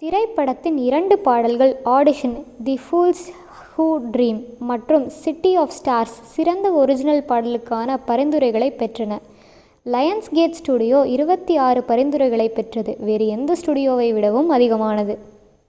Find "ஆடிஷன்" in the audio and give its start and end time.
1.90-2.34